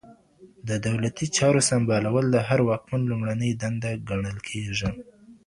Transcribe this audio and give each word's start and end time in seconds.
د 0.67 0.69
دولتي 0.87 1.25
چارو 1.37 1.61
سمبالول 1.69 2.25
د 2.31 2.37
هر 2.47 2.59
واکمن 2.69 3.01
لومړنۍ 3.11 3.51
دنده 3.61 3.91
ګڼل 4.09 4.37
کېږي. 4.49 4.89